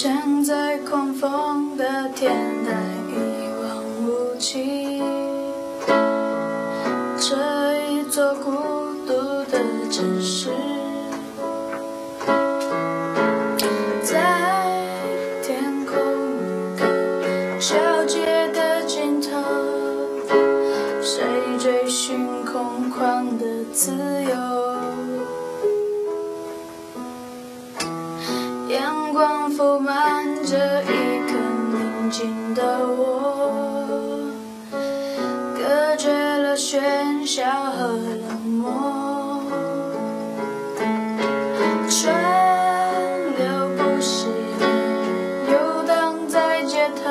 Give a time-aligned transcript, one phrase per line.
[0.00, 2.30] 站在狂风的天
[2.64, 2.70] 台
[3.08, 3.12] 一
[3.60, 5.02] 望无际，
[7.18, 7.34] 这
[7.90, 8.52] 一座孤
[9.04, 9.12] 独
[9.50, 9.58] 的
[9.90, 10.50] 城市，
[14.04, 14.14] 在
[15.42, 15.96] 天空
[16.76, 19.36] 的交界的尽头，
[21.02, 21.24] 谁
[21.58, 23.90] 追寻空旷的自
[24.30, 25.17] 由？
[30.50, 31.34] 这一刻
[31.74, 32.62] 宁静的
[32.96, 34.32] 我，
[35.54, 39.42] 隔绝了喧嚣和冷漠。
[41.90, 42.14] 川
[43.36, 43.44] 流
[43.76, 44.28] 不息
[45.50, 45.52] 游
[45.86, 47.02] 荡在街头，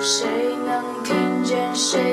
[0.00, 0.26] 谁
[0.66, 2.07] 能听见谁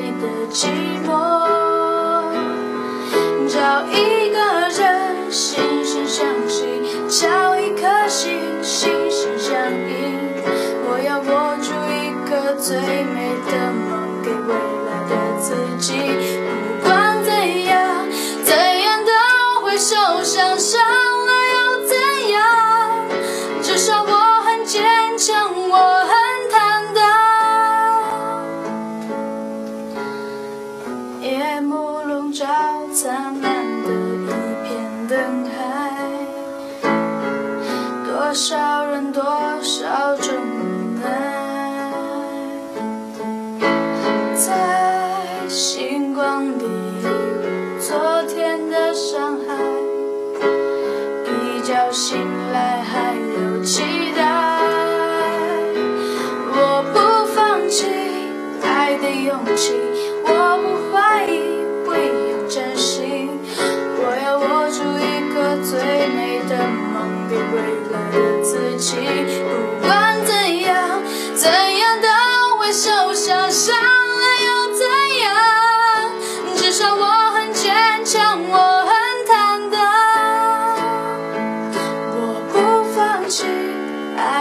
[15.80, 15.94] 己。
[16.82, 17.32] 不管怎
[17.66, 18.08] 样，
[18.44, 19.12] 怎样都
[19.62, 21.96] 会受伤，伤了又怎
[22.32, 22.40] 样？
[23.62, 24.84] 至少我很坚
[25.18, 26.12] 强，我很
[26.52, 27.02] 坦荡。
[31.21, 32.46] 夜幕笼罩
[32.93, 35.16] 灿烂的一片灯
[35.49, 35.58] 海，
[38.05, 39.24] 多少人，多
[39.62, 40.34] 少种
[51.66, 52.16] 觉醒
[52.54, 53.82] 来还有期
[54.16, 54.21] 待，
[56.52, 57.88] 我不放弃
[58.62, 59.74] 爱的勇气，
[60.26, 63.32] 我不怀疑，不应真心，
[63.98, 65.74] 我要握住一个最
[66.13, 66.56] 美的
[66.94, 67.56] 梦给未
[67.91, 68.34] 来。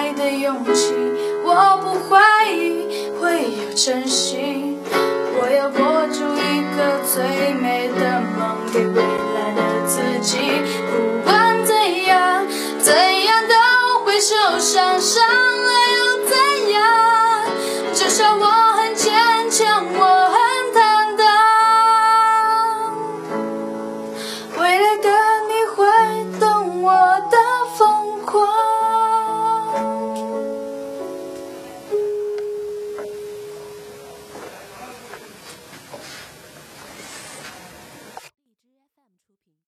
[0.04, 0.92] 给的勇气
[1.42, 2.84] 我不怀疑
[3.18, 4.78] 会有真心。
[5.40, 7.73] 我要握住一个最美